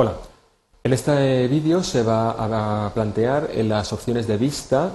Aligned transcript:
Hola, 0.00 0.12
en 0.84 0.92
este 0.92 1.48
vídeo 1.48 1.82
se 1.82 2.04
va 2.04 2.84
a 2.84 2.94
plantear 2.94 3.50
las 3.64 3.92
opciones 3.92 4.28
de 4.28 4.36
vista, 4.36 4.92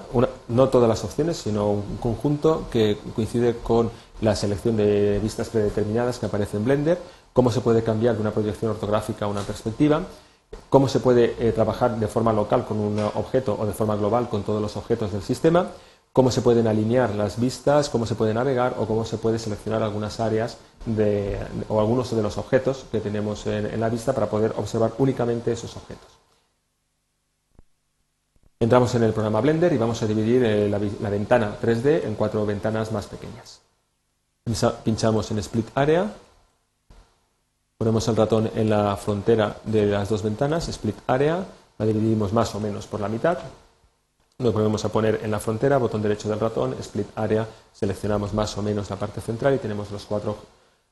no 0.47 0.69
todas 0.69 0.87
las 0.87 1.03
opciones, 1.03 1.35
sino 1.35 1.71
un 1.71 1.97
conjunto 1.97 2.67
que 2.71 2.97
coincide 3.13 3.57
con 3.57 3.91
la 4.21 4.33
selección 4.33 4.77
de 4.77 5.19
vistas 5.21 5.49
predeterminadas 5.49 6.19
que 6.19 6.27
aparece 6.27 6.55
en 6.55 6.63
Blender, 6.63 6.99
cómo 7.33 7.51
se 7.51 7.59
puede 7.59 7.83
cambiar 7.83 8.15
de 8.15 8.21
una 8.21 8.31
proyección 8.31 8.71
ortográfica 8.71 9.25
a 9.25 9.27
una 9.27 9.41
perspectiva, 9.41 10.03
cómo 10.69 10.87
se 10.87 11.01
puede 11.01 11.35
eh, 11.37 11.51
trabajar 11.51 11.99
de 11.99 12.07
forma 12.07 12.31
local 12.31 12.63
con 12.63 12.79
un 12.79 12.97
objeto 12.99 13.57
o 13.59 13.65
de 13.65 13.73
forma 13.73 13.97
global 13.97 14.29
con 14.29 14.43
todos 14.43 14.61
los 14.61 14.77
objetos 14.77 15.11
del 15.11 15.21
sistema, 15.21 15.67
cómo 16.13 16.29
se 16.29 16.41
pueden 16.41 16.67
alinear 16.67 17.15
las 17.15 17.39
vistas, 17.39 17.89
cómo 17.89 18.05
se 18.05 18.13
puede 18.13 18.35
navegar 18.35 18.75
o 18.77 18.85
cómo 18.85 19.03
se 19.03 19.17
puede 19.17 19.39
seleccionar 19.39 19.81
algunas 19.81 20.19
áreas 20.19 20.57
o 21.67 21.79
algunos 21.79 22.15
de 22.15 22.21
los 22.21 22.37
objetos 22.37 22.85
que 22.91 22.99
tenemos 22.99 23.47
en, 23.47 23.79
la 23.79 23.89
vista 23.89 24.13
para 24.13 24.29
poder 24.29 24.53
observar 24.57 24.93
únicamente 24.99 25.51
esos 25.51 25.75
objetos. 25.75 26.07
Entramos 28.59 28.93
en 28.95 29.03
el 29.03 29.11
programa 29.11 29.41
Blender 29.41 29.73
y 29.73 29.77
vamos 29.77 30.01
a 30.03 30.07
dividir 30.07 30.43
eh, 30.43 30.69
la, 30.69 31.09
ventana 31.09 31.57
3D 31.61 32.05
en 32.05 32.15
cuatro 32.15 32.45
ventanas 32.45 32.91
más 32.91 33.07
pequeñas. 33.07 33.59
Pinchamos 34.83 35.31
en 35.31 35.39
Split 35.39 35.67
Area, 35.73 36.13
ponemos 37.77 38.07
el 38.07 38.15
ratón 38.15 38.51
en 38.55 38.69
la 38.69 38.95
frontera 38.97 39.57
de 39.65 39.87
las 39.87 40.09
dos 40.09 40.21
ventanas, 40.21 40.69
Split 40.69 40.97
Area, 41.07 41.43
la 41.77 41.85
dividimos 41.85 42.31
más 42.33 42.53
o 42.55 42.59
menos 42.59 42.87
por 42.87 42.99
la 42.99 43.09
mitad, 43.09 43.39
nos 44.39 44.53
volvemos 44.53 44.83
a 44.85 44.89
poner 44.89 45.19
en 45.23 45.31
la 45.31 45.39
frontera, 45.39 45.77
botón 45.77 46.01
derecho 46.01 46.29
del 46.29 46.39
ratón, 46.39 46.75
split 46.79 47.07
area, 47.15 47.47
seleccionamos 47.71 48.33
más 48.33 48.57
o 48.57 48.61
menos 48.61 48.89
la 48.89 48.95
parte 48.95 49.21
central 49.21 49.55
y 49.55 49.59
tenemos 49.59 49.91
los 49.91 50.05
cuatro, 50.05 50.37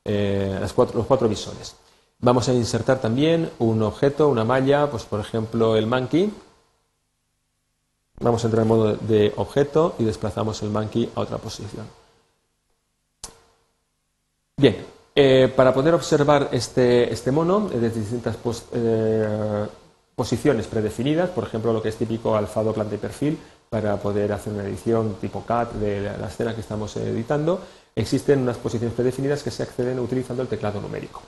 eh, 0.06 0.60
los 0.60 0.74
cuatro 0.74 1.28
visores. 1.28 1.76
Vamos 2.20 2.48
a 2.48 2.54
insertar 2.54 3.00
también 3.00 3.50
un 3.58 3.82
objeto, 3.82 4.30
una 4.30 4.44
malla, 4.44 4.90
pues 4.90 5.04
por 5.04 5.20
ejemplo 5.20 5.76
el 5.76 5.88
monkey. 5.88 6.32
Vamos 8.20 8.44
a 8.44 8.48
entrar 8.48 8.62
en 8.62 8.68
modo 8.68 8.96
de 8.96 9.34
objeto 9.36 9.96
y 9.98 10.04
desplazamos 10.04 10.62
el 10.62 10.70
monkey 10.70 11.12
a 11.16 11.22
otra 11.22 11.40
posición. 11.40 11.88
Bien, 14.58 14.86
eh, 15.16 15.52
para 15.56 15.74
poder 15.74 15.96
observar 15.96 16.50
este, 16.52 17.12
este 17.12 17.32
mono 17.32 17.68
desde 17.68 18.00
distintas 18.00 18.38
eh, 18.74 19.68
posiciones 20.22 20.68
predefinidas, 20.68 21.32
por 21.32 21.46
ejemplo, 21.46 21.74
lo 21.74 21.82
que 21.82 21.90
es 21.90 21.96
típico 21.96 22.36
alzado, 22.36 22.74
planta 22.74 22.94
y 22.94 23.00
perfil, 23.00 23.40
para 23.72 23.98
poder 23.98 24.32
hacer 24.32 24.54
una 24.54 24.66
edición 24.66 25.16
tipo 25.20 25.44
CAT 25.44 25.74
de 25.74 26.16
la 26.16 26.28
escena 26.28 26.54
que 26.54 26.62
estamos 26.62 26.96
editando, 26.96 27.60
existen 27.96 28.42
unas 28.42 28.58
posiciones 28.58 28.94
predefinidas 28.94 29.42
que 29.42 29.50
se 29.50 29.64
acceden 29.64 30.00
utilizando 30.00 30.44
el 30.44 30.48
teclado 30.48 30.80
numérico. 30.80 31.24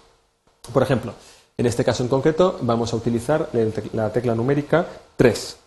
Por 0.72 0.84
ejemplo, 0.84 1.16
en 1.58 1.66
este 1.66 1.84
caso 1.84 2.04
en 2.04 2.10
concreto 2.10 2.58
vamos 2.62 2.94
a 2.94 2.96
utilizar 2.96 3.50
la 3.94 4.12
tecla 4.12 4.34
numérica 4.34 4.88
3. 5.16 5.58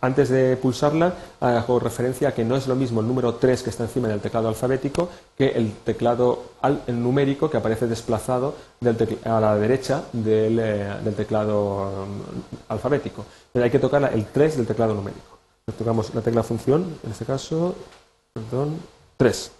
Antes 0.00 0.28
de 0.28 0.56
pulsarla 0.56 1.14
hago 1.40 1.78
referencia 1.78 2.28
a 2.28 2.34
que 2.34 2.44
no 2.44 2.56
es 2.56 2.66
lo 2.66 2.74
mismo 2.74 3.00
el 3.00 3.06
número 3.06 3.34
3 3.36 3.62
que 3.62 3.70
está 3.70 3.84
encima 3.84 4.08
del 4.08 4.20
teclado 4.20 4.48
alfabético 4.48 5.08
que 5.36 5.48
el 5.50 5.72
teclado 5.84 6.42
numérico 6.88 7.48
que 7.48 7.56
aparece 7.56 7.86
desplazado 7.86 8.54
a 9.24 9.40
la 9.40 9.56
derecha 9.56 10.02
del, 10.12 10.58
eh, 10.60 11.12
teclado 11.16 12.06
mm, 12.06 12.72
alfabético. 12.72 13.24
Pero 13.52 13.64
hay 13.64 13.70
que 13.70 13.78
tocar 13.78 14.10
el 14.12 14.26
3 14.26 14.56
del 14.56 14.66
teclado 14.66 14.94
numérico. 14.94 15.38
Tocamos 15.78 16.12
la 16.14 16.20
tecla 16.20 16.42
función, 16.42 16.98
en 17.04 17.12
este 17.12 17.24
caso, 17.24 17.76
perdón, 18.32 18.76
3. 19.16 19.52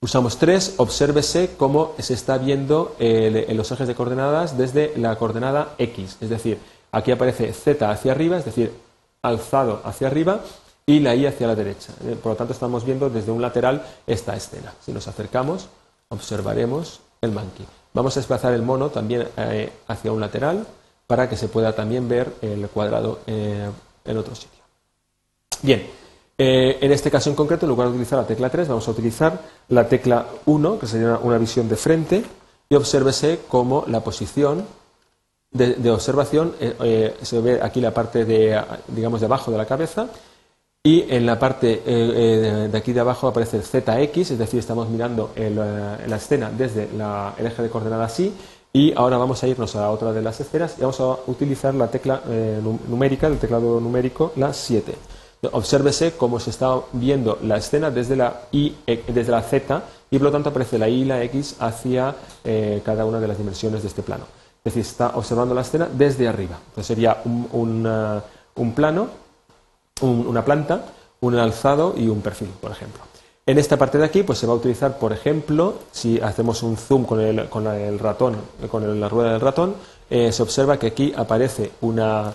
Usamos 0.00 0.38
3, 0.38 0.74
obsérvese 0.76 1.56
cómo 1.56 1.94
se 1.98 2.14
está 2.14 2.38
viendo 2.38 2.94
en 3.00 3.56
los 3.56 3.70
ejes 3.72 3.88
de 3.88 3.96
coordenadas 3.96 4.56
desde 4.56 4.96
la 4.96 5.16
coordenada 5.16 5.74
X. 5.76 6.18
Es 6.20 6.30
decir, 6.30 6.58
aquí 6.92 7.10
aparece 7.10 7.52
Z 7.52 7.90
hacia 7.90 8.12
arriba, 8.12 8.36
es 8.38 8.44
decir, 8.44 8.72
alzado 9.22 9.80
hacia 9.84 10.06
arriba, 10.06 10.40
y 10.88 11.00
la 11.00 11.14
Y 11.14 11.26
hacia 11.26 11.46
la 11.46 11.54
derecha. 11.54 11.92
Eh, 12.06 12.16
por 12.20 12.32
lo 12.32 12.36
tanto, 12.36 12.54
estamos 12.54 12.82
viendo 12.82 13.10
desde 13.10 13.30
un 13.30 13.42
lateral 13.42 13.84
esta 14.06 14.34
escena. 14.34 14.72
Si 14.80 14.90
nos 14.90 15.06
acercamos, 15.06 15.68
observaremos 16.08 17.00
el 17.20 17.32
monkey. 17.32 17.66
Vamos 17.92 18.16
a 18.16 18.20
desplazar 18.20 18.54
el 18.54 18.62
mono 18.62 18.88
también 18.88 19.28
eh, 19.36 19.70
hacia 19.86 20.12
un 20.12 20.20
lateral 20.20 20.66
para 21.06 21.28
que 21.28 21.36
se 21.36 21.48
pueda 21.48 21.74
también 21.74 22.08
ver 22.08 22.32
el 22.40 22.68
cuadrado 22.68 23.20
eh, 23.26 23.68
en 24.04 24.16
otro 24.16 24.34
sitio. 24.34 24.62
Bien, 25.60 25.86
eh, 26.40 26.78
en 26.80 26.92
este 26.92 27.10
caso 27.10 27.30
en 27.30 27.34
concreto, 27.34 27.66
en 27.66 27.70
lugar 27.70 27.88
de 27.88 27.94
utilizar 27.94 28.20
la 28.20 28.26
tecla 28.26 28.48
3, 28.48 28.68
vamos 28.68 28.86
a 28.86 28.92
utilizar 28.92 29.42
la 29.68 29.88
tecla 29.88 30.26
1, 30.46 30.78
que 30.78 30.86
sería 30.86 31.18
una 31.18 31.36
visión 31.36 31.68
de 31.68 31.74
frente, 31.74 32.24
y 32.68 32.76
obsérvese 32.76 33.40
cómo 33.48 33.84
la 33.88 34.04
posición 34.04 34.64
de, 35.50 35.90
observación 35.90 36.54
eh, 36.60 36.76
eh, 36.80 37.16
se 37.22 37.40
ve 37.40 37.58
aquí 37.60 37.80
la 37.80 37.92
parte 37.92 38.24
de, 38.24 38.62
digamos, 38.86 39.18
de 39.18 39.26
abajo 39.26 39.50
de 39.50 39.58
la 39.58 39.66
cabeza, 39.66 40.10
y 40.84 41.12
en 41.12 41.26
la 41.26 41.40
parte 41.40 41.82
de, 41.84 42.70
aquí 42.72 42.92
de 42.92 43.00
abajo 43.00 43.26
aparece 43.26 43.56
el 43.56 43.64
ZX, 43.64 44.30
es 44.30 44.38
decir, 44.38 44.60
estamos 44.60 44.88
mirando 44.88 45.32
la 45.36 46.16
escena 46.16 46.52
desde 46.56 46.84
el 46.84 47.46
eje 47.46 47.62
de 47.62 47.68
coordenadas 47.68 48.20
Y, 48.20 48.32
y 48.72 48.92
ahora 48.96 49.18
vamos 49.18 49.42
a 49.42 49.48
irnos 49.48 49.74
a 49.74 49.90
otra 49.90 50.12
de 50.12 50.22
las 50.22 50.38
esferas 50.40 50.76
y 50.78 50.82
vamos 50.82 51.00
a 51.00 51.18
utilizar 51.26 51.74
la 51.74 51.90
tecla 51.90 52.22
numérica, 52.88 53.26
el 53.26 53.38
teclado 53.38 53.80
numérico, 53.80 54.32
la 54.36 54.54
7. 54.54 54.94
Obsérvese 55.52 56.14
cómo 56.16 56.40
se 56.40 56.50
está 56.50 56.80
viendo 56.92 57.38
la 57.42 57.58
escena 57.58 57.90
desde 57.90 58.16
la, 58.16 58.42
I, 58.50 58.74
e, 58.86 59.04
desde 59.06 59.30
la 59.30 59.42
Z 59.42 59.82
y 60.10 60.18
por 60.18 60.26
lo 60.26 60.32
tanto 60.32 60.48
aparece 60.48 60.78
la 60.78 60.88
Y 60.88 61.02
y 61.02 61.04
la 61.04 61.22
X 61.24 61.56
hacia 61.60 62.14
eh, 62.42 62.82
cada 62.84 63.04
una 63.04 63.20
de 63.20 63.28
las 63.28 63.38
dimensiones 63.38 63.82
de 63.82 63.88
este 63.88 64.02
plano. 64.02 64.24
Es 64.64 64.74
decir, 64.74 64.82
está 64.82 65.12
observando 65.14 65.54
la 65.54 65.60
escena 65.60 65.88
desde 65.92 66.26
arriba. 66.26 66.58
Entonces 66.68 66.86
sería 66.86 67.18
un, 67.24 67.86
uh, 67.86 68.72
plano, 68.74 69.08
una 70.00 70.44
planta, 70.44 70.86
un 71.20 71.36
alzado 71.36 71.94
y 71.96 72.08
un 72.08 72.20
perfil, 72.20 72.50
por 72.60 72.72
ejemplo. 72.72 73.02
En 73.46 73.58
esta 73.58 73.76
parte 73.76 73.96
de 73.96 74.04
aquí 74.04 74.24
pues 74.24 74.38
se 74.38 74.46
va 74.46 74.54
a 74.54 74.56
utilizar, 74.56 74.98
por 74.98 75.12
ejemplo, 75.12 75.74
si 75.92 76.20
hacemos 76.20 76.62
un 76.64 76.76
zoom 76.76 77.04
con 77.04 77.20
el, 77.20 77.48
con 77.48 77.66
el 77.68 77.98
ratón, 77.98 78.36
con 78.70 79.00
la 79.00 79.08
rueda 79.08 79.32
del 79.32 79.40
ratón, 79.40 79.74
eh, 80.10 80.32
se 80.32 80.42
observa 80.42 80.78
que 80.78 80.88
aquí 80.88 81.14
aparece 81.16 81.70
una, 81.80 82.34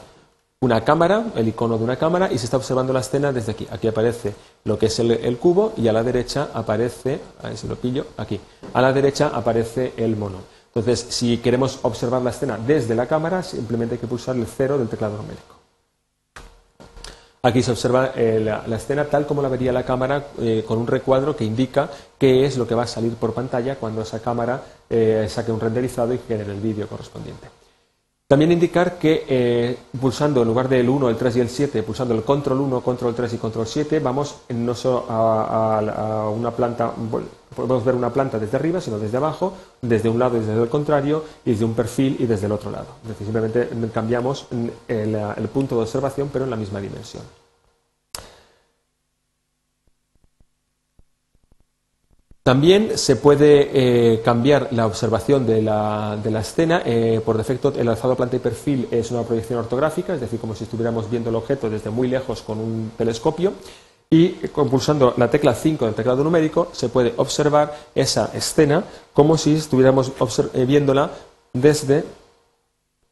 una 0.64 0.82
cámara, 0.86 1.26
el 1.36 1.50
icono 1.50 1.78
de 1.78 1.84
una 1.84 1.98
cámara, 1.98 2.32
y 2.32 2.38
se 2.38 2.46
está 2.46 2.56
observando 2.56 2.94
la 2.94 3.02
escena 3.02 3.34
desde 3.34 3.52
aquí. 3.52 3.68
Aquí 3.70 3.88
aparece 3.90 4.34
lo 4.64 4.80
que 4.80 4.86
es 4.86 4.98
el, 5.00 5.38
cubo 5.38 5.74
y 5.76 5.90
a 5.90 5.94
la 5.94 6.04
derecha 6.04 6.50
aparece, 6.54 7.20
a 7.42 7.50
ver 7.50 7.64
lo 7.66 7.76
pillo, 7.76 8.06
aquí, 8.16 8.40
a 8.74 8.82
la 8.82 8.94
derecha 8.94 9.32
aparece 9.34 9.94
el 9.98 10.16
mono. 10.16 10.38
Entonces, 10.68 11.06
si 11.10 11.38
queremos 11.40 11.80
observar 11.82 12.22
la 12.22 12.30
escena 12.30 12.58
desde 12.58 12.96
la 12.96 13.08
cámara, 13.08 13.44
simplemente 13.44 13.96
hay 13.96 14.00
que 14.00 14.08
pulsar 14.08 14.38
el 14.38 14.46
cero 14.46 14.78
del 14.78 14.88
teclado 14.88 15.18
numérico. 15.18 15.56
Aquí 17.42 17.62
se 17.62 17.72
observa 17.72 18.14
eh, 18.16 18.40
la, 18.40 18.78
escena 18.78 19.04
tal 19.04 19.26
como 19.26 19.42
la 19.42 19.50
vería 19.50 19.74
la 19.74 19.84
cámara 19.84 20.28
eh, 20.40 20.64
con 20.66 20.78
un 20.78 20.88
recuadro 20.88 21.36
que 21.36 21.44
indica 21.44 21.90
qué 22.18 22.46
es 22.46 22.56
lo 22.56 22.66
que 22.66 22.74
va 22.74 22.84
a 22.84 22.88
salir 22.88 23.16
por 23.16 23.34
pantalla 23.34 23.76
cuando 23.76 24.02
esa 24.02 24.22
cámara 24.22 24.64
eh, 24.90 25.28
saque 25.30 25.52
un 25.52 25.60
renderizado 25.60 26.14
y 26.14 26.20
genere 26.26 26.54
el 26.54 26.62
vídeo 26.62 26.88
correspondiente. 26.88 27.63
También 28.34 28.52
indicar 28.52 28.98
que 28.98 29.26
eh, 29.28 29.78
pulsando 30.02 30.42
en 30.42 30.48
lugar 30.48 30.68
del 30.68 30.90
1, 30.90 31.08
el 31.08 31.18
3 31.18 31.36
y 31.36 31.40
el 31.42 31.50
7, 31.50 31.84
pulsando 31.84 32.16
el 32.16 32.24
control 32.24 32.62
1, 32.62 32.82
control 32.82 33.14
3 33.14 33.34
y 33.34 33.38
control 33.38 33.68
7, 33.68 34.00
vamos 34.00 34.38
no 34.50 34.74
solo 34.74 35.06
a, 35.08 36.32
una 36.36 36.50
planta, 36.50 36.92
podemos 37.56 37.86
ver 37.86 37.94
una 37.94 38.12
planta 38.12 38.40
desde 38.40 38.58
arriba, 38.58 38.82
sino 38.82 38.98
desde 38.98 39.18
abajo, 39.18 39.54
desde 39.84 40.10
un 40.10 40.18
lado 40.18 40.38
y 40.38 40.40
desde 40.40 40.60
el 40.60 40.68
contrario, 40.68 41.24
y 41.46 41.52
desde 41.52 41.66
un 41.66 41.76
perfil 41.76 42.16
y 42.18 42.26
desde 42.26 42.48
el 42.48 42.54
otro 42.54 42.72
lado. 42.72 42.88
Es 43.04 43.10
decir, 43.10 43.28
simplemente 43.28 43.70
cambiamos 43.94 44.48
el 44.88 45.48
punto 45.54 45.76
de 45.76 45.82
observación, 45.84 46.32
pero 46.34 46.46
en 46.46 46.50
la 46.50 46.58
misma 46.58 46.82
dimensión. 46.82 47.43
También 52.44 52.98
se 52.98 53.16
puede 53.16 53.70
eh, 53.72 54.22
cambiar 54.22 54.68
la 54.72 54.86
observación 54.86 55.48
de 55.48 55.62
la, 55.62 56.20
escena. 56.42 56.82
Eh, 56.86 57.22
por 57.24 57.38
defecto, 57.38 57.72
el 57.74 57.88
alzado 57.88 58.18
planta 58.18 58.36
y 58.36 58.40
perfil 58.40 58.90
es 58.92 59.12
una 59.12 59.24
proyección 59.24 59.60
ortográfica, 59.60 60.14
es 60.14 60.20
decir, 60.20 60.42
como 60.42 60.54
si 60.54 60.66
estuviéramos 60.66 61.10
viendo 61.10 61.30
el 61.30 61.38
objeto 61.38 61.70
desde 61.70 61.90
muy 61.90 62.10
lejos 62.10 62.42
con 62.42 62.60
un 62.60 62.92
telescopio. 62.98 63.54
Y 64.10 64.28
pulsando 64.28 65.14
la 65.16 65.32
tecla 65.32 65.56
5 65.56 65.86
del 65.86 65.96
teclado 65.96 66.22
numérico 66.22 66.68
se 66.74 66.90
puede 66.90 67.14
observar 67.16 67.76
esa 67.96 68.30
escena 68.34 68.84
como 69.14 69.38
si 69.38 69.56
estuviéramos 69.56 70.12
eh, 70.54 70.66
viéndola 70.66 71.12
desde. 71.54 72.04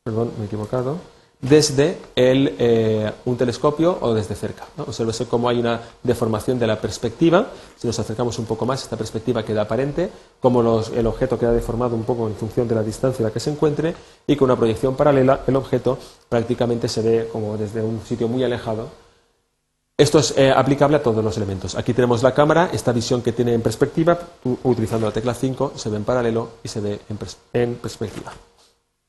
Perdón, 0.03 0.31
me 0.38 0.44
he 0.44 0.47
equivocado 0.47 0.97
desde 1.41 1.97
eh, 2.15 3.11
un 3.25 3.35
telescopio 3.35 3.97
o 3.99 4.13
desde 4.13 4.35
cerca. 4.35 4.67
¿no? 4.77 4.85
Cómo 5.29 5.49
hay 5.49 5.59
una 5.59 5.81
deformación 6.03 6.59
de 6.59 6.67
la 6.67 6.79
perspectiva. 6.79 7.47
Si 7.77 7.88
nos 7.88 7.97
acercamos 7.97 8.38
un 8.38 8.45
poco 8.45 8.65
más, 8.65 8.83
esta 8.83 8.95
perspectiva 8.95 9.43
queda 9.43 9.63
aparente, 9.63 10.09
como 10.39 10.61
el 10.61 11.07
objeto 11.07 11.39
queda 11.39 11.51
deformado 11.51 11.95
un 11.95 12.03
poco 12.03 12.27
en 12.27 12.35
función 12.35 12.67
de 12.67 12.75
la 12.75 12.83
distancia 12.83 13.23
en 13.23 13.29
la 13.29 13.33
que 13.33 13.39
se 13.39 13.49
encuentre, 13.49 13.95
y 14.27 14.35
con 14.35 14.45
una 14.45 14.55
proyección 14.55 14.95
paralela 14.95 15.41
el 15.47 15.55
objeto 15.55 15.97
prácticamente 16.29 16.88
se 16.88 17.01
ve 17.01 17.29
como 17.31 17.57
desde 17.57 17.81
un 17.81 18.01
sitio 18.05 18.27
muy 18.27 18.43
alejado. 18.43 18.89
Esto 19.97 20.19
es 20.19 20.35
eh, 20.38 20.51
aplicable 20.51 20.97
a 20.97 21.03
todos 21.03 21.23
los 21.23 21.38
elementos. 21.38 21.75
Aquí 21.75 21.93
tenemos 21.93 22.23
la 22.23 22.33
cámara, 22.33 22.69
esta 22.73 22.91
visión 22.91 23.21
que 23.21 23.33
tiene 23.33 23.53
en 23.53 23.61
perspectiva, 23.61 24.17
utilizando 24.63 25.07
la 25.07 25.13
tecla 25.13 25.33
5, 25.33 25.73
se 25.75 25.89
ve 25.89 25.97
en 25.97 26.03
paralelo 26.03 26.49
y 26.63 26.67
se 26.67 26.81
ve 26.81 26.99
en, 27.09 27.19
en 27.53 27.75
perspectiva. 27.75 28.31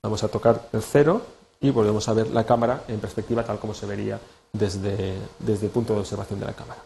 Vamos 0.03 0.23
a 0.25 0.29
tocar 0.29 0.69
el 0.73 0.83
cero 0.83 1.23
y 1.63 1.71
volvemos 1.71 2.09
a 2.09 2.13
ver 2.13 2.29
la 2.29 2.45
cámara 2.45 2.85
en 2.89 3.01
perspectiva 3.01 3.45
tal 3.45 3.59
como 3.59 3.73
se 3.73 3.87
vería 3.87 4.21
desde, 4.53 5.15
desde 5.39 5.67
el 5.67 5.73
punto 5.73 5.95
de 5.95 6.01
observación 6.01 6.41
de 6.41 6.47
la 6.47 6.53
cámara. 6.53 6.83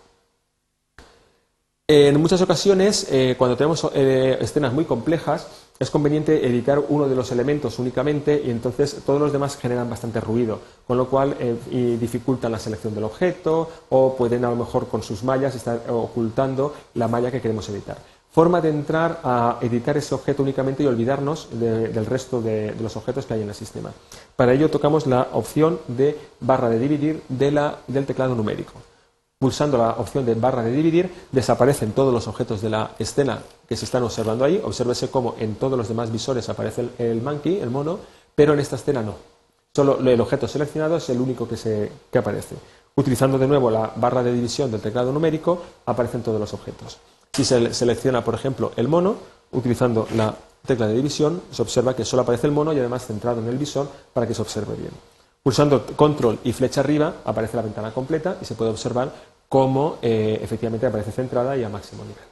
En 1.88 2.20
muchas 2.20 2.42
ocasiones, 2.42 3.06
eh, 3.12 3.36
cuando 3.38 3.56
tenemos 3.56 3.88
eh, 3.94 4.36
escenas 4.40 4.72
muy 4.72 4.86
complejas, 4.86 5.46
es 5.78 5.88
conveniente 5.88 6.44
editar 6.44 6.82
uno 6.88 7.06
de 7.06 7.14
los 7.14 7.30
elementos 7.30 7.78
únicamente 7.78 8.42
y 8.44 8.50
entonces 8.50 9.02
todos 9.06 9.20
los 9.20 9.32
demás 9.32 9.56
generan 9.56 9.88
bastante 9.88 10.20
ruido, 10.20 10.58
con 10.84 10.96
lo 10.96 11.06
cual 11.06 11.36
eh, 11.38 11.96
dificultan 12.00 12.50
la 12.50 12.58
selección 12.58 12.92
del 12.92 13.04
objeto 13.04 13.70
o 13.90 14.16
pueden 14.16 14.44
a 14.44 14.50
lo 14.50 14.56
mejor 14.56 14.88
con 14.88 15.04
sus 15.04 15.22
mallas 15.22 15.54
estar 15.54 15.82
ocultando 15.88 16.74
la 16.94 17.06
malla 17.06 17.30
que 17.30 17.40
queremos 17.40 17.68
editar. 17.68 17.98
Forma 18.36 18.60
de 18.60 18.68
entrar 18.68 19.20
a 19.24 19.56
editar 19.62 19.96
ese 19.96 20.14
objeto 20.14 20.42
únicamente 20.42 20.82
y 20.82 20.86
olvidarnos 20.86 21.48
del 21.58 22.04
resto 22.04 22.42
de, 22.42 22.76
los 22.82 22.94
objetos 22.94 23.24
que 23.24 23.32
hay 23.32 23.40
en 23.40 23.48
el 23.48 23.54
sistema. 23.54 23.90
Para 24.36 24.52
ello 24.52 24.68
tocamos 24.68 25.06
la 25.06 25.28
opción 25.32 25.80
de 25.88 26.18
barra 26.40 26.68
de 26.68 26.78
dividir 26.78 27.22
del 27.30 28.04
teclado 28.04 28.34
numérico. 28.34 28.74
Pulsando 29.38 29.78
la 29.78 29.92
opción 29.92 30.26
de 30.26 30.34
barra 30.34 30.62
de 30.62 30.70
dividir, 30.70 31.10
desaparecen 31.32 31.92
todos 31.92 32.12
los 32.12 32.28
objetos 32.28 32.60
de 32.60 32.68
la 32.68 32.90
escena 32.98 33.38
que 33.66 33.74
se 33.74 33.86
están 33.86 34.02
observando 34.02 34.44
ahí. 34.44 34.60
Obsérvese 34.62 35.08
cómo 35.08 35.34
en 35.38 35.54
todos 35.54 35.78
los 35.78 35.88
demás 35.88 36.12
visores 36.12 36.46
aparece 36.50 36.90
el, 36.98 37.22
monkey, 37.22 37.60
el 37.60 37.70
mono, 37.70 38.00
pero 38.34 38.52
en 38.52 38.60
esta 38.60 38.76
escena 38.76 39.00
no. 39.00 39.14
Solo 39.74 39.98
el 39.98 40.20
objeto 40.20 40.46
seleccionado 40.46 40.98
es 40.98 41.08
el 41.08 41.22
único 41.22 41.48
que, 41.48 41.56
se, 41.56 41.90
que 42.12 42.18
aparece. 42.18 42.54
Utilizando 42.96 43.38
de 43.38 43.46
nuevo 43.46 43.70
la 43.70 43.92
barra 43.96 44.22
de 44.22 44.34
división 44.34 44.70
del 44.70 44.82
teclado 44.82 45.10
numérico, 45.10 45.58
aparecen 45.86 46.22
todos 46.22 46.38
los 46.38 46.52
objetos. 46.52 46.98
Si 47.36 47.44
se 47.44 47.74
selecciona, 47.74 48.24
por 48.24 48.34
ejemplo, 48.34 48.72
el 48.76 48.88
mono, 48.88 49.14
utilizando 49.52 50.08
la 50.16 50.34
tecla 50.66 50.86
de 50.86 50.94
división, 50.94 51.42
se 51.50 51.60
observa 51.60 51.94
que 51.94 52.02
solo 52.02 52.22
aparece 52.22 52.46
el 52.46 52.52
mono 52.54 52.72
y 52.72 52.78
además 52.78 53.04
centrado 53.04 53.42
en 53.42 53.48
el 53.48 53.58
visor 53.58 53.90
para 54.14 54.26
que 54.26 54.32
se 54.32 54.40
observe 54.40 54.74
bien. 54.74 54.92
Pulsando 55.42 55.84
control 55.84 56.38
y 56.44 56.54
flecha 56.54 56.80
arriba 56.80 57.16
aparece 57.26 57.58
la 57.58 57.62
ventana 57.62 57.92
completa 57.92 58.38
y 58.40 58.46
se 58.46 58.54
puede 58.54 58.70
observar 58.70 59.12
cómo 59.50 59.98
eh, 60.00 60.40
efectivamente 60.40 60.86
aparece 60.86 61.12
centrada 61.12 61.54
y 61.58 61.62
a 61.62 61.68
máximo 61.68 62.04
nivel. 62.04 62.24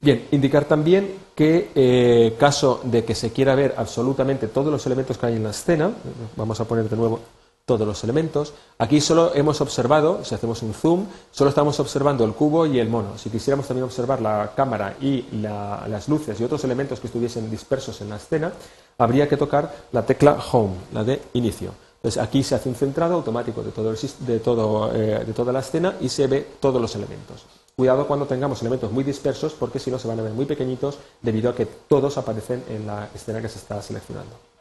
Bien, 0.00 0.28
indicar 0.30 0.64
también 0.64 1.14
que 1.34 1.70
eh, 1.74 2.34
caso 2.38 2.80
de 2.82 3.04
que 3.04 3.14
se 3.14 3.30
quiera 3.30 3.54
ver 3.54 3.74
absolutamente 3.76 4.48
todos 4.48 4.72
los 4.72 4.86
elementos 4.86 5.18
que 5.18 5.26
hay 5.26 5.36
en 5.36 5.42
la 5.42 5.50
escena, 5.50 5.90
vamos 6.34 6.58
a 6.60 6.64
poner 6.64 6.88
de 6.88 6.96
nuevo 6.96 7.20
todos 7.64 7.86
los 7.86 8.02
elementos. 8.02 8.54
Aquí 8.78 9.00
solo 9.00 9.32
hemos 9.34 9.60
observado, 9.60 10.24
si 10.24 10.34
hacemos 10.34 10.62
un 10.62 10.74
zoom, 10.74 11.06
solo 11.30 11.50
estamos 11.50 11.78
observando 11.80 12.24
el 12.24 12.32
cubo 12.32 12.66
y 12.66 12.78
el 12.78 12.88
mono. 12.88 13.16
Si 13.16 13.30
quisiéramos 13.30 13.66
también 13.66 13.84
observar 13.84 14.20
la 14.20 14.52
cámara 14.56 14.96
y 15.00 15.24
las 15.32 16.08
luces 16.08 16.40
y 16.40 16.44
otros 16.44 16.64
elementos 16.64 17.00
que 17.00 17.06
estuviesen 17.06 17.50
dispersos 17.50 18.00
en 18.00 18.10
la 18.10 18.16
escena, 18.16 18.52
habría 18.98 19.28
que 19.28 19.36
tocar 19.36 19.74
la 19.92 20.04
tecla 20.04 20.38
Home, 20.52 20.74
la 20.92 21.04
de 21.04 21.22
inicio. 21.34 21.72
Entonces 21.96 22.20
aquí 22.20 22.42
se 22.42 22.56
hace 22.56 22.68
un 22.68 22.74
centrado 22.74 23.14
automático 23.14 23.62
de, 23.62 23.70
todo 23.70 23.92
de, 23.92 24.40
todo, 24.40 24.92
eh, 24.92 25.24
de 25.24 25.32
toda 25.32 25.52
la 25.52 25.60
escena 25.60 25.94
y 26.00 26.08
se 26.08 26.26
ve 26.26 26.46
todos 26.58 26.80
los 26.82 26.96
elementos. 26.96 27.44
Cuidado 27.76 28.08
cuando 28.08 28.26
tengamos 28.26 28.60
elementos 28.60 28.90
muy 28.90 29.04
dispersos 29.04 29.52
porque 29.52 29.78
si 29.78 29.90
no 29.90 30.00
se 30.00 30.08
van 30.08 30.18
a 30.18 30.22
ver 30.22 30.32
muy 30.32 30.44
pequeñitos 30.44 30.98
debido 31.22 31.50
a 31.50 31.54
que 31.54 31.66
todos 31.66 32.18
aparecen 32.18 32.64
en 32.68 32.88
la 32.88 33.08
escena 33.14 33.40
que 33.40 33.48
se 33.48 33.58
está 33.58 33.80
seleccionando. 33.80 34.51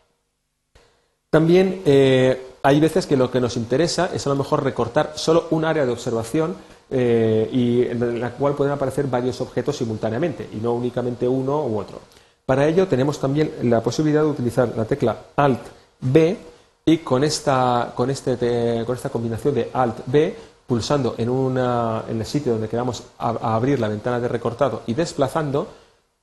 También 1.31 1.81
eh, 1.85 2.55
hay 2.61 2.79
veces 2.81 3.07
que 3.07 3.15
lo 3.15 3.31
que 3.31 3.39
nos 3.39 3.55
interesa 3.55 4.09
es 4.13 4.27
a 4.27 4.29
lo 4.29 4.35
mejor 4.35 4.65
recortar 4.65 5.13
solo 5.15 5.47
un 5.51 5.63
área 5.63 5.85
de 5.85 5.91
observación 5.93 6.57
eh, 6.89 7.49
y 7.53 7.83
en 7.83 8.19
la 8.19 8.31
cual 8.31 8.53
pueden 8.53 8.73
aparecer 8.73 9.07
varios 9.07 9.39
objetos 9.39 9.77
simultáneamente 9.77 10.49
y 10.51 10.57
no 10.57 10.73
únicamente 10.73 11.25
uno 11.25 11.65
u 11.65 11.79
otro. 11.79 12.01
Para 12.45 12.67
ello 12.67 12.85
tenemos 12.85 13.17
también 13.17 13.49
la 13.63 13.81
posibilidad 13.81 14.23
de 14.23 14.27
utilizar 14.27 14.73
la 14.75 14.83
tecla 14.83 15.17
Alt 15.37 15.61
B 16.01 16.37
y 16.83 16.97
con 16.97 17.23
esta, 17.23 17.93
con 17.95 18.09
este, 18.09 18.83
con 18.85 18.97
esta 18.97 19.09
combinación 19.09 19.55
de 19.55 19.69
Alt 19.71 19.99
B 20.07 20.35
pulsando 20.67 21.15
en, 21.17 21.29
una, 21.29 22.03
en 22.09 22.19
el 22.19 22.25
sitio 22.25 22.51
donde 22.51 22.67
queramos 22.67 23.03
abrir 23.17 23.79
la 23.79 23.87
ventana 23.87 24.19
de 24.19 24.27
recortado 24.27 24.81
y 24.85 24.93
desplazando, 24.95 25.69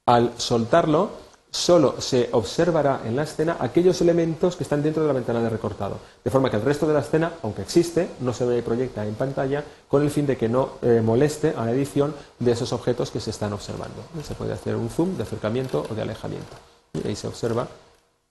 al 0.04 0.32
soltarlo 0.36 1.27
solo 1.50 2.00
se 2.00 2.28
observará 2.32 3.02
en 3.04 3.16
la 3.16 3.22
escena 3.22 3.56
aquellos 3.60 4.00
elementos 4.00 4.56
que 4.56 4.62
están 4.62 4.82
dentro 4.82 5.02
de 5.02 5.08
la 5.08 5.14
ventana 5.14 5.42
de 5.42 5.48
recortado. 5.48 5.98
De 6.22 6.30
forma 6.30 6.50
que 6.50 6.56
el 6.56 6.62
resto 6.62 6.86
de 6.86 6.94
la 6.94 7.00
escena, 7.00 7.32
aunque 7.42 7.62
existe, 7.62 8.08
no 8.20 8.32
se 8.32 8.62
proyecta 8.62 9.06
en 9.06 9.14
pantalla 9.14 9.64
con 9.88 10.02
el 10.02 10.10
fin 10.10 10.26
de 10.26 10.36
que 10.36 10.48
no 10.48 10.72
eh, 10.82 11.00
moleste 11.02 11.54
a 11.56 11.64
la 11.64 11.72
edición 11.72 12.14
de 12.38 12.52
esos 12.52 12.72
objetos 12.72 13.10
que 13.10 13.20
se 13.20 13.30
están 13.30 13.52
observando. 13.52 14.02
Se 14.22 14.34
puede 14.34 14.52
hacer 14.52 14.76
un 14.76 14.90
zoom 14.90 15.16
de 15.16 15.22
acercamiento 15.22 15.86
o 15.90 15.94
de 15.94 16.02
alejamiento. 16.02 16.56
Y 16.92 17.08
ahí 17.08 17.16
se 17.16 17.28
observa 17.28 17.68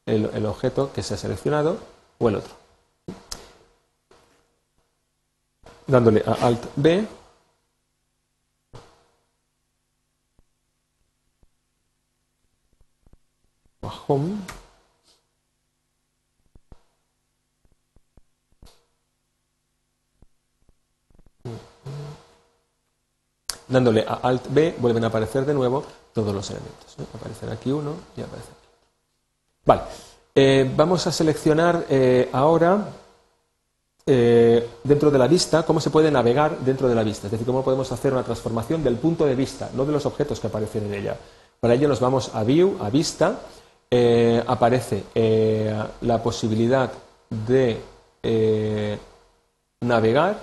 el, 0.05 0.29
el 0.33 0.45
objeto 0.45 0.91
que 0.93 1.03
se 1.03 1.15
ha 1.15 1.17
seleccionado 1.17 1.77
o 2.19 2.29
el 2.29 2.35
otro. 2.35 2.53
Dándole 5.87 6.23
a 6.25 6.33
Alt 6.45 6.65
B 6.75 7.07
home 14.07 14.37
dándole 23.67 24.05
a 24.07 24.19
Alt 24.23 24.47
B 24.49 24.75
vuelven 24.79 25.03
a 25.03 25.07
aparecer 25.07 25.45
de 25.45 25.53
nuevo 25.53 25.83
todos 26.13 26.33
los 26.33 26.49
elementos. 26.49 26.95
Aparecen 27.13 27.49
aquí 27.49 27.71
uno 27.71 27.93
y 28.15 28.21
aparece 28.21 28.49
aquí. 28.49 28.67
Vale, 29.65 29.81
eh, 30.33 30.71
vamos 30.75 31.05
a 31.07 31.11
seleccionar 31.11 31.85
eh, 31.89 32.29
ahora 32.31 32.89
eh, 34.05 34.69
dentro 34.83 35.11
de 35.11 35.17
la 35.17 35.27
vista 35.27 35.63
cómo 35.63 35.81
se 35.81 35.89
puede 35.89 36.09
navegar 36.09 36.59
dentro 36.59 36.87
de 36.87 36.95
la 36.95 37.03
vista, 37.03 37.27
es 37.27 37.31
decir, 37.31 37.45
cómo 37.45 37.63
podemos 37.63 37.91
hacer 37.91 38.13
una 38.13 38.23
transformación 38.23 38.83
del 38.83 38.95
punto 38.95 39.25
de 39.25 39.35
vista, 39.35 39.69
no 39.73 39.85
de 39.85 39.91
los 39.91 40.05
objetos 40.05 40.39
que 40.39 40.47
aparecen 40.47 40.85
en 40.85 40.93
ella. 40.93 41.17
Para 41.59 41.73
ello 41.73 41.89
nos 41.89 41.99
vamos 41.99 42.33
a 42.33 42.43
View, 42.43 42.77
a 42.81 42.89
Vista, 42.89 43.39
eh, 43.89 44.43
aparece 44.45 45.03
eh, 45.15 45.73
la 46.01 46.21
posibilidad 46.21 46.91
de 47.29 47.79
eh, 48.21 48.97
navegar, 49.81 50.39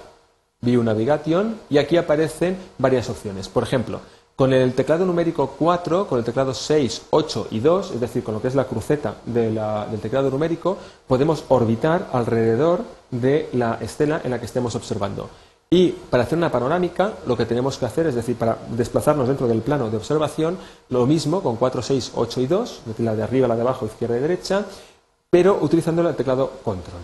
View 0.61 0.83
Navigation, 0.83 1.61
y 1.69 1.79
aquí 1.79 1.97
aparecen 1.97 2.57
varias 2.79 3.11
opciones. 3.11 3.49
Por 3.49 3.63
ejemplo, 3.63 4.01
con 4.37 4.53
el 4.53 4.73
teclado 4.73 5.05
numérico 5.05 5.55
4, 5.59 6.07
con 6.07 6.19
el 6.19 6.25
teclado 6.25 6.55
6, 6.55 7.03
8 7.11 7.49
y 7.51 7.61
2, 7.61 7.93
es 7.93 8.01
decir, 8.01 8.25
con 8.25 8.35
lo 8.35 8.43
que 8.43 8.49
es 8.49 8.55
la 8.55 8.65
cruceta 8.65 9.17
del 9.27 9.61
teclado 10.01 10.31
numérico, 10.31 10.79
podemos 11.07 11.45
orbitar 11.49 12.09
alrededor 12.13 12.81
de 13.11 13.49
la 13.53 13.79
escena 13.81 14.21
en 14.25 14.31
la 14.31 14.39
que 14.41 14.47
estemos 14.47 14.75
observando. 14.75 15.29
Y 15.71 15.91
para 15.91 16.23
hacer 16.23 16.39
una 16.39 16.53
panorámica, 16.53 17.15
lo 17.27 17.37
que 17.37 17.47
tenemos 17.47 17.79
que 17.79 17.87
hacer, 17.87 18.07
es 18.07 18.15
decir, 18.15 18.37
para 18.37 18.59
desplazarnos 18.71 19.27
dentro 19.27 19.49
del 19.49 19.61
plano 19.61 19.91
de 19.91 19.97
observación, 19.97 20.57
lo 20.91 21.07
mismo 21.07 21.43
con 21.43 21.57
4, 21.57 21.83
6, 21.83 22.13
8 22.15 22.41
y 22.43 22.47
2, 22.47 22.71
es 22.71 22.87
decir, 22.87 23.05
la 23.05 23.17
de 23.17 23.23
arriba, 23.23 23.49
la 23.49 23.57
de 23.57 23.63
abajo, 23.63 23.87
izquierda 23.87 24.17
y 24.17 24.21
derecha, 24.21 24.65
pero 25.31 25.59
utilizando 25.61 26.09
el 26.09 26.15
teclado 26.15 26.49
control. 26.63 27.01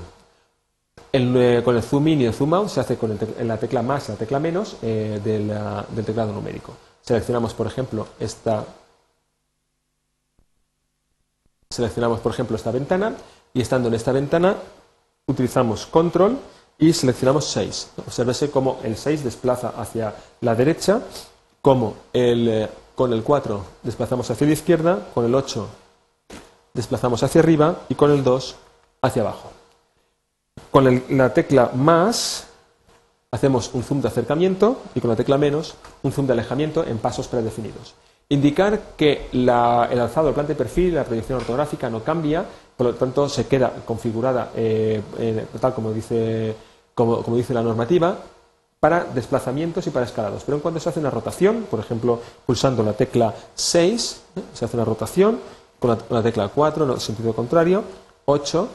Eh, 1.12 1.62
con 1.64 1.74
el 1.74 1.82
zoom 1.82 2.06
in 2.06 2.20
y 2.20 2.24
el 2.26 2.32
zoom 2.32 2.54
out 2.54 2.68
se 2.68 2.78
hace 2.78 2.96
con 2.96 3.18
la 3.42 3.56
tecla 3.56 3.82
más 3.82 4.08
y 4.08 4.12
la 4.12 4.18
tecla 4.18 4.38
menos 4.38 4.76
eh, 4.82 5.20
del 5.24 6.04
teclado 6.04 6.32
numérico. 6.32 6.72
Seleccionamos, 7.02 7.54
por 7.54 7.66
ejemplo, 7.66 8.06
esta. 8.20 8.64
Seleccionamos, 11.68 12.20
por 12.20 12.32
ejemplo, 12.32 12.56
esta 12.56 12.70
ventana 12.70 13.14
y 13.52 13.60
estando 13.60 13.88
en 13.88 13.94
esta 13.94 14.12
ventana 14.12 14.54
utilizamos 15.26 15.86
control 15.86 16.38
y 16.80 16.94
seleccionamos 16.94 17.44
6. 17.44 17.90
Obsérvese 18.06 18.50
cómo 18.50 18.80
el 18.82 18.96
6 18.96 19.22
desplaza 19.22 19.74
hacia 19.76 20.14
la 20.40 20.54
derecha, 20.54 21.02
como 21.60 21.94
el, 22.12 22.48
eh, 22.48 22.68
con 22.94 23.12
el 23.12 23.22
4 23.22 23.62
desplazamos 23.82 24.30
hacia 24.30 24.46
la 24.46 24.52
izquierda, 24.54 25.08
con 25.14 25.26
el 25.26 25.34
8 25.34 25.68
desplazamos 26.72 27.22
hacia 27.22 27.40
arriba 27.40 27.82
y 27.90 27.94
con 27.94 28.10
el 28.10 28.24
2 28.24 28.56
hacia 29.02 29.22
abajo. 29.22 29.52
Con 30.70 31.02
la 31.10 31.34
tecla 31.34 31.70
más 31.74 32.46
hacemos 33.30 33.70
un 33.74 33.82
zoom 33.82 34.00
de 34.00 34.08
acercamiento 34.08 34.80
y 34.94 35.00
con 35.00 35.10
la 35.10 35.16
tecla 35.16 35.36
menos 35.36 35.74
un 36.02 36.12
zoom 36.12 36.26
de 36.26 36.32
alejamiento 36.32 36.84
en 36.86 36.98
pasos 36.98 37.28
predefinidos. 37.28 37.94
Indicar 38.30 38.80
que 38.96 39.28
el 39.32 39.48
alzado 39.48 40.26
del 40.26 40.34
planta 40.34 40.52
de 40.52 40.56
perfil, 40.56 40.94
la 40.94 41.04
proyección 41.04 41.40
ortográfica 41.40 41.90
no 41.90 42.02
cambia, 42.02 42.44
por 42.76 42.86
lo 42.86 42.94
tanto 42.94 43.28
se 43.28 43.46
queda 43.46 43.72
configurada 43.84 44.52
eh, 44.54 45.02
tal 45.60 45.74
como 45.74 45.92
dice 45.92 46.54
como, 47.06 47.36
dice 47.36 47.54
la 47.54 47.62
normativa, 47.62 48.18
para 48.78 49.04
desplazamientos 49.04 49.86
y 49.86 49.90
para 49.90 50.06
escalados. 50.06 50.42
Pero 50.44 50.56
en 50.56 50.62
cuanto 50.62 50.80
se 50.80 50.88
hace 50.88 51.00
una 51.00 51.10
rotación, 51.10 51.66
por 51.70 51.80
ejemplo, 51.80 52.20
pulsando 52.46 52.82
la 52.82 52.92
tecla 52.92 53.34
6, 53.54 54.22
¿eh? 54.36 54.40
se 54.52 54.64
hace 54.64 54.76
una 54.76 54.84
rotación, 54.84 55.38
con 55.78 55.96
la, 56.10 56.22
tecla 56.22 56.48
4, 56.48 56.92
en 56.92 57.00
sentido 57.00 57.32
contrario, 57.32 57.82
8, 58.26 58.68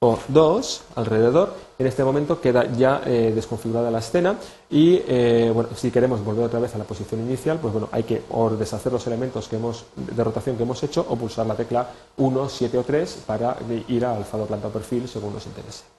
o 0.00 0.16
2 0.28 0.82
alrededor, 0.94 1.54
en 1.76 1.88
este 1.88 2.04
momento 2.04 2.40
queda 2.40 2.70
ya 2.70 3.02
eh, 3.04 3.32
desconfigurada 3.34 3.90
la 3.90 3.98
escena 3.98 4.36
y 4.70 5.02
eh, 5.08 5.50
bueno, 5.52 5.70
si 5.74 5.90
queremos 5.90 6.24
volver 6.24 6.44
otra 6.44 6.60
vez 6.60 6.72
a 6.76 6.78
la 6.78 6.84
posición 6.84 7.20
inicial, 7.20 7.58
pues 7.58 7.72
bueno, 7.72 7.88
hay 7.90 8.04
que 8.04 8.22
o 8.30 8.48
deshacer 8.50 8.92
los 8.92 9.04
elementos 9.08 9.48
que 9.48 9.56
hemos, 9.56 9.86
de 9.96 10.22
rotación 10.22 10.56
que 10.56 10.62
hemos 10.62 10.80
hecho 10.84 11.04
o 11.08 11.16
pulsar 11.16 11.46
la 11.46 11.56
tecla 11.56 11.90
1, 12.16 12.48
7 12.48 12.78
o 12.78 12.84
3 12.84 13.24
para 13.26 13.56
ir 13.88 14.06
al 14.06 14.18
alzado 14.18 14.46
planta 14.46 14.68
o 14.68 14.70
perfil 14.70 15.08
según 15.08 15.34
nos 15.34 15.46
interese. 15.46 15.97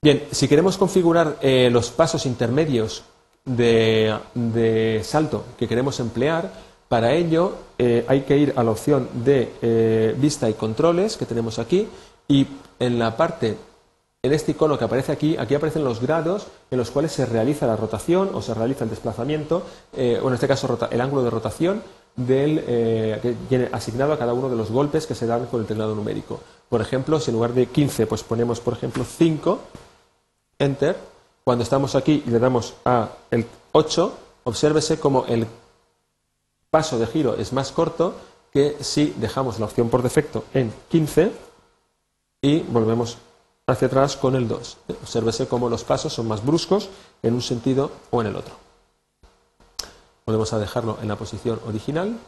Bien, 0.00 0.22
si 0.30 0.46
queremos 0.46 0.78
configurar 0.78 1.38
eh, 1.40 1.70
los 1.72 1.90
pasos 1.90 2.24
intermedios 2.24 3.02
de, 3.44 5.00
salto 5.02 5.44
que 5.58 5.66
queremos 5.66 5.98
emplear, 5.98 6.52
para 6.88 7.14
ello 7.14 7.56
eh, 7.78 8.04
hay 8.06 8.20
que 8.20 8.36
ir 8.36 8.52
a 8.54 8.62
la 8.62 8.70
opción 8.70 9.08
de 9.12 9.52
eh, 9.60 10.14
vista 10.16 10.48
y 10.48 10.54
controles 10.54 11.16
que 11.16 11.26
tenemos 11.26 11.58
aquí 11.58 11.88
y 12.28 12.46
en 12.78 13.00
la 13.00 13.16
parte, 13.16 13.56
en 14.22 14.32
este 14.32 14.52
icono 14.52 14.78
que 14.78 14.84
aparece 14.84 15.10
aquí, 15.10 15.36
aquí 15.36 15.56
aparecen 15.56 15.82
los 15.82 16.00
grados 16.00 16.46
en 16.70 16.78
los 16.78 16.92
cuales 16.92 17.10
se 17.10 17.26
realiza 17.26 17.66
la 17.66 17.74
rotación 17.74 18.30
o 18.34 18.40
se 18.40 18.54
realiza 18.54 18.84
el 18.84 18.90
desplazamiento, 18.90 19.64
o 19.96 20.28
en 20.28 20.34
este 20.34 20.46
caso 20.46 20.78
el 20.92 21.00
ángulo 21.00 21.24
de 21.24 21.30
rotación 21.30 21.82
del, 22.14 22.60
que 22.64 23.34
viene 23.50 23.68
asignado 23.72 24.12
a 24.12 24.18
cada 24.18 24.32
uno 24.32 24.48
de 24.48 24.54
los 24.54 24.70
golpes 24.70 25.08
que 25.08 25.16
se 25.16 25.26
dan 25.26 25.46
con 25.46 25.60
el 25.60 25.66
teclado 25.66 25.96
numérico. 25.96 26.38
Por 26.68 26.80
ejemplo, 26.80 27.18
si 27.18 27.30
en 27.30 27.34
lugar 27.34 27.52
de 27.52 27.66
15 27.66 28.06
pues 28.06 28.22
ponemos 28.22 28.60
por 28.60 28.74
ejemplo 28.74 29.04
5, 29.04 29.58
Enter, 30.58 30.96
cuando 31.44 31.62
estamos 31.62 31.94
aquí 31.94 32.22
y 32.26 32.30
le 32.30 32.38
damos 32.38 32.74
a 32.84 33.10
el 33.30 33.46
8, 33.72 34.18
obsérvese 34.44 34.98
como 34.98 35.24
el 35.26 35.46
paso 36.70 36.98
de 36.98 37.06
giro 37.06 37.36
es 37.36 37.52
más 37.52 37.72
corto 37.72 38.14
que 38.52 38.76
si 38.80 39.14
dejamos 39.16 39.58
la 39.58 39.66
opción 39.66 39.88
por 39.88 40.02
defecto 40.02 40.44
en 40.54 40.72
15 40.90 41.32
y 42.42 42.60
volvemos 42.60 43.18
hacia 43.66 43.86
atrás 43.86 44.16
con 44.16 44.34
el 44.34 44.48
2. 44.48 44.76
Obsérvese 45.02 45.46
cómo 45.46 45.68
los 45.68 45.84
pasos 45.84 46.12
son 46.12 46.28
más 46.28 46.44
bruscos 46.44 46.88
en 47.22 47.34
un 47.34 47.42
sentido 47.42 47.90
o 48.10 48.20
en 48.20 48.28
el 48.28 48.36
otro. 48.36 48.54
Volvemos 50.26 50.52
a 50.52 50.58
dejarlo 50.58 50.98
en 51.00 51.08
la 51.08 51.16
posición 51.16 51.60
original. 51.66 52.18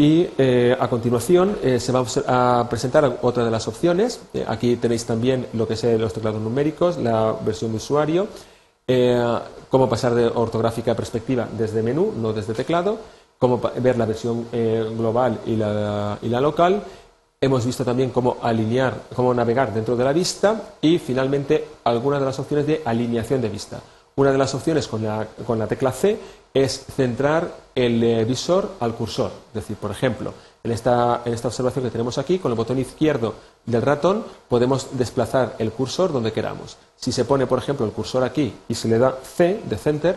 Y 0.00 0.30
eh, 0.38 0.74
a 0.80 0.88
continuación 0.88 1.58
eh, 1.62 1.78
se 1.78 1.92
va 1.92 2.02
a 2.26 2.66
presentar 2.70 3.18
otra 3.20 3.44
de 3.44 3.50
las 3.50 3.68
opciones. 3.68 4.22
Eh, 4.32 4.46
aquí 4.48 4.76
tenéis 4.76 5.04
también 5.04 5.46
lo 5.52 5.68
que 5.68 5.74
es 5.74 5.84
los 6.00 6.14
teclados 6.14 6.40
numéricos, 6.40 6.96
la 6.96 7.36
versión 7.44 7.72
de 7.72 7.76
usuario, 7.76 8.26
cómo 9.68 9.90
pasar 9.90 10.14
de 10.14 10.24
ortográfica 10.26 10.92
a 10.92 10.94
perspectiva 10.94 11.46
desde 11.52 11.82
menú, 11.82 12.14
no 12.16 12.32
desde 12.32 12.54
teclado, 12.54 12.96
cómo 13.38 13.60
ver 13.76 13.98
la 13.98 14.06
versión 14.06 14.46
global 14.96 15.38
y 15.44 15.56
la, 15.56 16.40
local. 16.40 16.82
Hemos 17.38 17.66
visto 17.66 17.84
también 17.84 18.08
cómo 18.08 18.38
alinear, 18.42 19.02
cómo 19.14 19.34
navegar 19.34 19.74
dentro 19.74 19.96
de 19.96 20.04
la 20.04 20.14
vista 20.14 20.76
y 20.80 20.98
finalmente 20.98 21.66
algunas 21.84 22.20
de 22.20 22.26
las 22.26 22.38
opciones 22.38 22.66
de 22.66 22.80
alineación 22.86 23.42
de 23.42 23.50
vista. 23.50 23.80
Una 24.16 24.32
de 24.32 24.38
las 24.38 24.54
opciones 24.54 24.88
con 24.88 25.58
la 25.58 25.66
tecla 25.66 25.92
C 25.92 26.18
es 26.54 26.84
centrar 26.96 27.54
el 27.74 28.24
visor 28.26 28.72
al 28.80 28.94
cursor. 28.94 29.30
Es 29.48 29.54
decir, 29.54 29.76
por 29.76 29.90
ejemplo, 29.90 30.34
en 30.62 30.72
esta, 30.72 31.22
en 31.24 31.32
esta 31.32 31.48
observación 31.48 31.84
que 31.84 31.90
tenemos 31.90 32.18
aquí, 32.18 32.38
con 32.38 32.52
el 32.52 32.56
botón 32.56 32.78
izquierdo 32.78 33.34
del 33.64 33.82
ratón, 33.82 34.24
podemos 34.48 34.88
desplazar 34.92 35.56
el 35.58 35.72
cursor 35.72 36.12
donde 36.12 36.32
queramos. 36.32 36.76
Si 36.96 37.12
se 37.12 37.24
pone, 37.24 37.46
por 37.46 37.58
ejemplo, 37.58 37.86
el 37.86 37.92
cursor 37.92 38.24
aquí 38.24 38.52
y 38.68 38.74
se 38.74 38.88
le 38.88 38.98
da 38.98 39.16
C 39.22 39.62
de 39.64 39.76
center, 39.76 40.16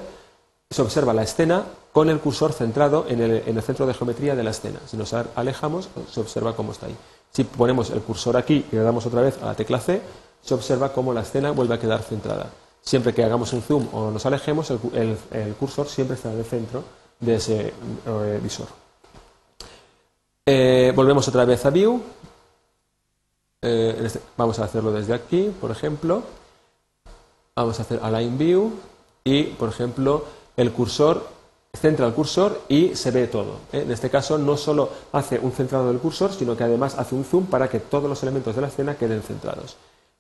se 0.70 0.82
observa 0.82 1.13
la 1.13 1.24
escena 1.24 1.63
con 1.94 2.10
el 2.10 2.20
cursor 2.20 2.52
centrado 2.52 3.06
en 3.08 3.22
el, 3.22 3.44
en 3.46 3.56
el 3.56 3.63
centro 3.63 3.86
de 3.86 3.94
geometría 3.94 4.36
de 4.36 4.44
la 4.44 4.50
escena. 4.50 4.80
Si 4.88 4.98
nos 4.98 5.13
alejamos, 5.13 5.90
se 6.12 6.20
observa 6.20 6.56
cómo 6.56 6.72
está 6.72 6.88
ahí. 6.88 6.96
Si 7.32 7.44
ponemos 7.44 7.92
el 7.92 8.02
cursor 8.02 8.36
aquí 8.36 8.66
y 8.72 8.75
le 8.75 8.82
damos 8.82 9.06
otra 9.06 9.22
vez 9.22 9.42
a 9.42 9.46
la 9.46 9.56
tecla 9.56 9.80
C, 9.80 10.02
se 10.42 10.54
observa 10.54 10.92
cómo 10.92 11.13
la 11.13 11.22
escena 11.22 11.52
vuelve 11.52 11.75
a 11.75 11.80
quedar 11.80 12.02
centrada. 12.02 12.50
Siempre 12.84 13.13
que 13.13 13.24
hagamos 13.24 13.54
un 13.54 13.62
zoom 13.62 13.88
o 13.94 14.12
nos 14.12 14.25
alejemos, 14.25 14.70
el, 14.70 15.56
cursor 15.58 15.88
siempre 15.88 16.16
estará 16.16 16.34
en 16.34 16.42
el 16.42 16.46
centro 16.46 16.84
de 17.20 17.36
ese 17.36 17.74
eh, 18.06 18.40
visor. 18.44 18.68
Eh, 20.46 20.92
volvemos 20.94 21.25
otra 21.28 21.46
vez 21.46 21.66
a 21.66 21.70
View. 21.70 22.04
Eh, 23.62 24.02
este, 24.04 24.20
vamos 24.36 24.60
a 24.60 24.66
hacerlo 24.66 24.92
desde 24.92 25.13
aquí, 25.13 25.50
por 25.62 25.72
ejemplo. 25.72 26.24
Vamos 27.56 27.80
a 27.80 27.84
hacer 27.84 28.02
Align 28.04 28.38
View 28.38 28.74
y, 29.24 29.44
por 29.44 29.70
ejemplo, 29.70 30.25
el 30.58 30.74
cursor 30.74 31.25
centra 31.75 32.06
el 32.06 32.13
cursor 32.13 32.62
y 32.68 32.96
se 32.96 33.12
ve 33.12 33.28
todo. 33.28 33.58
En 33.72 33.92
este 33.92 34.10
caso 34.10 34.38
no 34.38 34.58
solo 34.58 34.90
hace 35.12 35.40
un 35.40 35.52
centrado 35.52 35.88
del 35.88 36.00
cursor, 36.00 36.32
sino 36.34 36.56
que 36.56 36.63
además 36.63 36.96
hace 36.98 37.16
un 37.16 37.25
zoom 37.25 37.46
para 37.46 37.68
que 37.70 37.80
todos 37.80 38.10
los 38.10 38.22
elementos 38.24 38.56
de 38.56 38.62
la 38.62 38.68
escena 38.68 38.96
queden 38.96 39.22
centrados. 39.22 39.75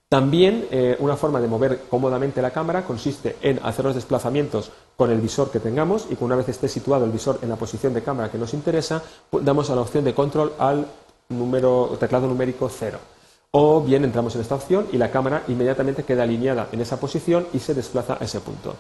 También 0.09 0.67
eh, 0.69 0.95
una 0.99 1.15
forma 1.15 1.41
de 1.41 1.47
mover 1.47 1.81
cómodamente 1.89 2.41
la 2.41 2.51
cámara 2.51 2.85
consiste 2.85 3.37
en 3.41 3.59
hacer 3.63 3.85
los 3.85 3.95
desplazamientos 3.95 4.71
con 4.95 5.09
el 5.09 5.19
visor 5.19 5.49
que 5.49 5.59
tengamos 5.59 6.05
y 6.09 6.15
que 6.15 6.23
una 6.23 6.35
vez 6.35 6.49
esté 6.49 6.67
situado 6.67 7.05
el 7.05 7.11
visor 7.11 7.39
en 7.41 7.49
la 7.49 7.55
posición 7.55 7.93
de 7.93 8.03
cámara 8.03 8.29
que 8.29 8.37
nos 8.37 8.53
interesa, 8.53 9.01
damos 9.41 9.69
a 9.69 9.75
la 9.75 9.81
opción 9.81 10.03
de 10.03 10.13
control 10.13 10.53
al 10.59 10.85
número, 11.29 11.97
teclado 11.99 12.27
numérico 12.27 12.69
0. 12.69 12.99
O 13.51 13.81
bien 13.81 14.03
entramos 14.03 14.35
en 14.35 14.41
esta 14.41 14.55
opción 14.55 14.87
y 14.91 14.97
la 14.97 15.11
cámara 15.11 15.43
inmediatamente 15.47 16.03
queda 16.03 16.23
alineada 16.23 16.69
en 16.71 16.81
esa 16.81 16.99
posición 16.99 17.47
y 17.53 17.59
se 17.59 17.73
desplaza 17.73 18.17
a 18.19 18.23
ese 18.23 18.39
punto. 18.39 18.75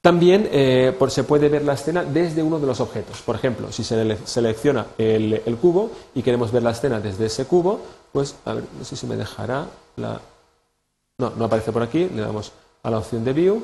También 0.00 0.48
eh, 0.52 0.94
se 1.08 1.24
puede 1.24 1.48
ver 1.48 1.64
la 1.64 1.72
escena 1.72 2.04
desde 2.04 2.42
uno 2.42 2.60
de 2.60 2.66
los 2.66 2.78
objetos. 2.80 3.22
Por 3.22 3.36
ejemplo, 3.36 3.72
si 3.72 3.82
se 3.82 4.16
selecciona 4.24 4.86
el, 4.98 5.40
el, 5.46 5.56
cubo 5.56 5.90
y 6.14 6.22
queremos 6.22 6.52
ver 6.52 6.62
la 6.62 6.72
escena 6.72 7.00
desde 7.00 7.26
ese 7.26 7.46
cubo, 7.46 7.80
pues 8.12 8.36
a 8.44 8.52
ver, 8.52 8.64
no 8.78 8.84
sé 8.84 8.96
si 8.96 9.06
me 9.06 9.16
dejará 9.16 9.66
la 9.96 10.20
no, 11.18 11.30
no 11.30 11.44
aparece 11.44 11.72
por 11.72 11.82
aquí. 11.82 12.08
Le 12.08 12.22
damos 12.22 12.52
a 12.82 12.90
la 12.90 12.98
opción 12.98 13.24
de 13.24 13.32
View, 13.32 13.62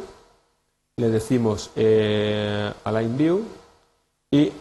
le 0.96 1.08
decimos 1.08 1.70
eh, 1.76 2.72
Align 2.84 3.16
View 3.16 3.44
y 4.30 4.52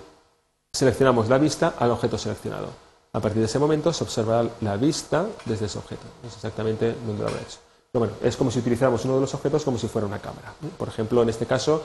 seleccionamos 0.72 1.29
la 1.29 1.38
vista 1.38 1.75
al 1.77 1.91
objeto 1.91 2.17
seleccionado. 2.17 2.67
A 3.12 3.19
partir 3.19 3.39
de 3.39 3.46
ese 3.46 3.60
momento 3.60 3.91
se 3.91 4.03
observará 4.03 4.50
la 4.62 4.77
vista 4.77 5.27
desde 5.46 5.65
ese 5.65 5.79
objeto. 5.79 6.03
Es 6.25 6.36
exactamente 6.36 6.96
donde 7.05 7.24
lo 7.24 7.29
habrá 7.29 7.41
hecho. 7.41 7.58
Bueno, 7.91 8.13
es 8.22 8.38
como 8.38 8.51
si 8.51 8.60
utilizáramos 8.60 9.03
uno 9.05 9.15
de 9.15 9.22
los 9.22 9.34
objetos 9.34 9.63
como 9.63 9.79
si 9.79 9.88
fuera 9.88 10.05
una 10.05 10.19
cámara. 10.19 10.53
Por 10.77 10.88
ejemplo, 10.88 11.24
en 11.24 11.29
este 11.29 11.48
caso, 11.48 11.84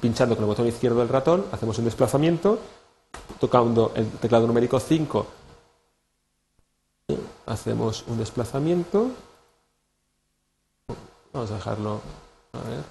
pinchando 0.00 0.34
con 0.34 0.44
el 0.44 0.48
botón 0.48 0.66
izquierdo 0.66 0.98
del 0.98 1.08
ratón, 1.08 1.44
hacemos 1.52 1.78
un 1.78 1.84
desplazamiento, 1.84 2.58
tocando 3.38 3.92
el 3.94 4.10
teclado 4.12 4.48
numérico 4.48 4.80
5, 4.80 5.26
hacemos 7.46 8.04
un 8.08 8.18
desplazamiento 8.18 9.10
Vamos 11.34 11.50
a 11.50 11.54
dejarlo, 11.54 12.00
a 12.52 12.68
ver. 12.68 12.84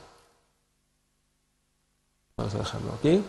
Vamos 2.36 2.54
a 2.54 2.58
dejarlo 2.58 2.92
aquí. 3.00 3.24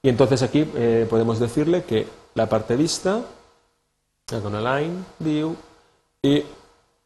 Y 0.00 0.08
entonces 0.08 0.42
aquí 0.42 0.70
eh, 0.76 1.06
podemos 1.10 1.40
decirle 1.40 1.82
que 1.82 2.06
la 2.34 2.48
parte 2.48 2.76
vista, 2.76 3.20
con 4.28 4.54
align, 4.54 5.04
view, 5.18 5.56
y 6.22 6.44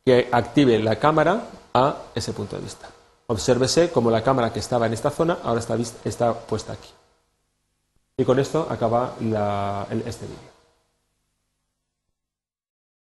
que 0.04 0.28
active 0.30 0.78
la 0.78 0.97
cámara 0.97 1.49
a 1.73 1.97
ese 2.14 2.35
punto 2.35 2.56
de 2.56 2.62
vista. 2.62 2.90
Obsérvese 3.28 3.90
como 3.90 4.11
la 4.11 4.23
cámara 4.23 4.52
que 4.52 4.59
estaba 4.59 4.87
en 4.87 4.92
esta 4.92 5.11
zona 5.11 5.38
ahora 5.42 5.61
está, 5.61 5.78
está 6.04 6.35
puesta 6.35 6.75
aquí. 6.75 6.90
Y 8.18 8.25
con 8.26 8.38
esto 8.38 8.66
acaba 8.68 9.14
este 10.04 10.26
vídeo. 10.26 10.53